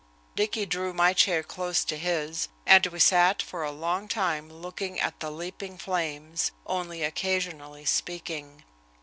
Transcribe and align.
Dicky 0.35 0.65
drew 0.65 0.95
my 0.95 1.13
chair 1.13 1.43
close 1.43 1.83
to 1.83 1.95
his, 1.95 2.47
and 2.65 2.87
we 2.87 2.97
sat 2.99 3.39
for 3.39 3.61
a 3.63 3.69
long 3.71 4.07
time 4.07 4.51
looking 4.51 4.99
at 4.99 5.19
the 5.19 5.29
leaping 5.29 5.77
flames, 5.77 6.51
only 6.65 7.03
occasionally 7.03 7.85
speaking. 7.85 8.63